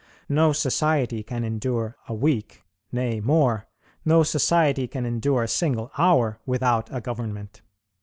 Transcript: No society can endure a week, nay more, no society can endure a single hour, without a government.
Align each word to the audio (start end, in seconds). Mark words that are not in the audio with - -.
No 0.29 0.51
society 0.51 1.21
can 1.21 1.43
endure 1.43 1.95
a 2.07 2.13
week, 2.15 2.63
nay 2.91 3.19
more, 3.19 3.67
no 4.03 4.23
society 4.23 4.87
can 4.87 5.05
endure 5.05 5.43
a 5.43 5.47
single 5.47 5.91
hour, 5.95 6.39
without 6.47 6.89
a 6.91 6.99
government. 7.01 7.61